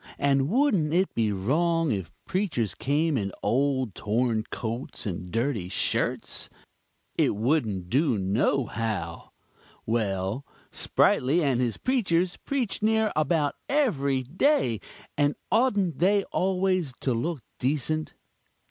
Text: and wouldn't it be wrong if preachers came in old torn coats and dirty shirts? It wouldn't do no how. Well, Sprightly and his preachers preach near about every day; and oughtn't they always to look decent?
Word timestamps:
and 0.17 0.49
wouldn't 0.49 0.91
it 0.95 1.13
be 1.13 1.31
wrong 1.31 1.91
if 1.91 2.11
preachers 2.25 2.73
came 2.73 3.15
in 3.19 3.31
old 3.43 3.93
torn 3.93 4.43
coats 4.49 5.05
and 5.05 5.29
dirty 5.31 5.69
shirts? 5.69 6.49
It 7.19 7.35
wouldn't 7.35 7.87
do 7.87 8.17
no 8.17 8.65
how. 8.65 9.29
Well, 9.85 10.43
Sprightly 10.71 11.43
and 11.43 11.61
his 11.61 11.77
preachers 11.77 12.35
preach 12.35 12.81
near 12.81 13.11
about 13.15 13.53
every 13.69 14.23
day; 14.23 14.79
and 15.19 15.35
oughtn't 15.51 15.99
they 15.99 16.23
always 16.31 16.93
to 17.01 17.13
look 17.13 17.43
decent? 17.59 18.15